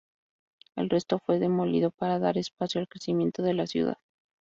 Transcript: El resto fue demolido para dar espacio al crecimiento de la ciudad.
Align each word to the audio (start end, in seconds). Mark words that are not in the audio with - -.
El 0.75 0.89
resto 0.89 1.19
fue 1.19 1.37
demolido 1.37 1.91
para 1.91 2.17
dar 2.17 2.39
espacio 2.39 2.81
al 2.81 2.87
crecimiento 2.87 3.43
de 3.43 3.53
la 3.53 3.67
ciudad. 3.67 3.99